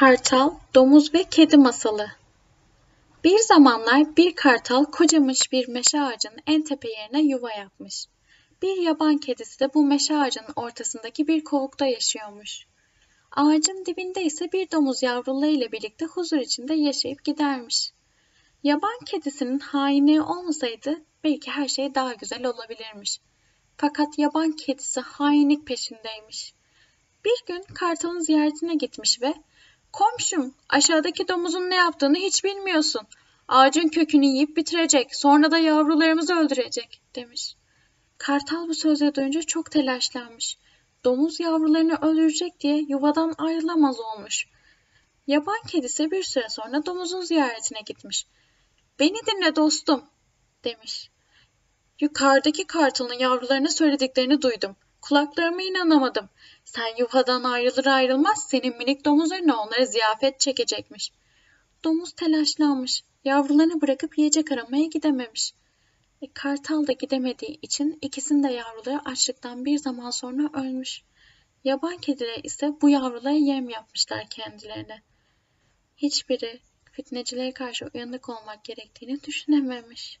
[0.00, 2.10] Kartal, Domuz ve Kedi Masalı
[3.24, 8.06] Bir zamanlar bir kartal kocamış bir meşe ağacının en tepe yerine yuva yapmış.
[8.62, 12.66] Bir yaban kedisi de bu meşe ağacının ortasındaki bir kovukta yaşıyormuş.
[13.32, 17.92] Ağacın dibinde ise bir domuz yavruları ile birlikte huzur içinde yaşayıp gidermiş.
[18.62, 23.20] Yaban kedisinin hainliği olmasaydı belki her şey daha güzel olabilirmiş.
[23.76, 26.54] Fakat yaban kedisi hainlik peşindeymiş.
[27.24, 29.34] Bir gün kartalın ziyaretine gitmiş ve
[29.92, 33.02] Komşum, aşağıdaki domuzun ne yaptığını hiç bilmiyorsun.
[33.48, 37.56] Ağacın kökünü yiyip bitirecek, sonra da yavrularımızı öldürecek, demiş.
[38.18, 40.58] Kartal bu sözleri duyunca çok telaşlanmış.
[41.04, 44.46] Domuz yavrularını öldürecek diye yuvadan ayrılamaz olmuş.
[45.26, 48.26] Yaban kedisi bir süre sonra domuzun ziyaretine gitmiş.
[48.98, 50.04] Beni dinle dostum,
[50.64, 51.10] demiş.
[52.00, 54.76] Yukarıdaki kartalın yavrularına söylediklerini duydum.
[55.10, 56.28] Kulaklarıma inanamadım.
[56.64, 61.12] Sen yuvadan ayrılır ayrılmaz senin minik domuz önüne onlara ziyafet çekecekmiş.
[61.84, 63.02] Domuz telaşlanmış.
[63.24, 65.52] Yavrularını bırakıp yiyecek aramaya gidememiş.
[66.22, 71.02] E, kartal da gidemediği için ikisinin de yavruları açlıktan bir zaman sonra ölmüş.
[71.64, 75.02] Yaban kediler ise bu yavrulara yem yapmışlar kendilerine.
[75.96, 76.60] Hiçbiri
[76.92, 80.20] fitnecilere karşı uyanık olmak gerektiğini düşünememiş.